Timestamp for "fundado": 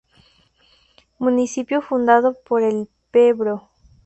1.83-2.33